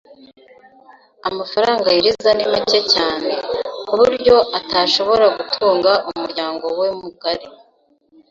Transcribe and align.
Amafaranga 1.29 1.87
yinjiza 1.93 2.29
ni 2.33 2.45
make 2.53 2.79
cyane. 2.93 3.31
ku 3.87 3.93
buryo 3.99 4.35
atashobora 4.59 5.25
gutunga 5.37 5.91
umuryango 6.09 6.65
we 6.79 6.87
mugari. 6.99 7.45